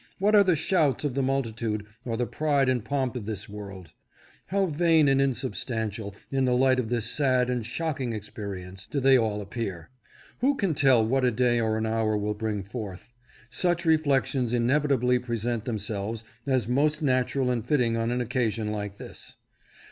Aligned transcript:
What 0.17 0.33
are 0.33 0.43
the 0.43 0.55
shouts 0.55 1.03
of 1.03 1.13
the 1.13 1.21
multi 1.21 1.51
tude, 1.51 1.85
or 2.05 2.17
the 2.17 2.25
pride 2.25 2.69
and 2.69 2.83
pomp 2.83 3.15
of 3.15 3.27
this 3.27 3.47
world? 3.47 3.91
How 4.47 4.65
vain 4.65 5.07
and 5.07 5.21
unsubstantial, 5.21 6.15
in 6.31 6.45
the 6.45 6.55
light 6.57 6.79
of 6.79 6.89
this 6.89 7.05
sad 7.05 7.51
and 7.51 7.63
shocking 7.63 8.11
experience, 8.11 8.87
do 8.87 8.99
they 8.99 9.15
all 9.15 9.41
appear! 9.41 9.91
Who 10.39 10.55
can 10.55 10.73
tell 10.73 11.05
what 11.05 11.23
a 11.23 11.29
day 11.29 11.59
or 11.59 11.77
an 11.77 11.85
hour 11.85 12.17
will 12.17 12.33
bring 12.33 12.63
forth? 12.63 13.13
Such 13.51 13.85
reflections 13.85 14.53
inevi 14.53 14.85
tably 14.87 15.23
present 15.23 15.65
themselves 15.65 16.23
as 16.47 16.67
most 16.67 17.03
natural 17.03 17.51
and 17.51 17.63
fitting 17.63 17.95
on 17.95 18.09
an 18.09 18.21
occasion 18.21 18.71
like 18.71 18.97
this. 18.97 19.35